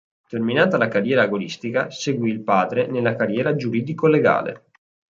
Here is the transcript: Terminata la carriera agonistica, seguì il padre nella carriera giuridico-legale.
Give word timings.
Terminata 0.27 0.77
la 0.77 0.87
carriera 0.87 1.21
agonistica, 1.21 1.91
seguì 1.91 2.31
il 2.31 2.41
padre 2.41 2.87
nella 2.87 3.13
carriera 3.13 3.55
giuridico-legale. 3.55 4.69